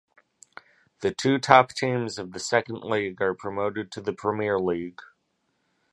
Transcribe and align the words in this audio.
The 1.01 1.13
two 1.13 1.37
top 1.37 1.73
teams 1.75 2.17
of 2.17 2.31
the 2.31 2.39
Second 2.39 2.79
League 2.79 3.21
are 3.21 3.35
promoted 3.35 3.91
to 3.91 4.01
the 4.01 4.13
Premier 4.13 4.57
League. 4.59 4.99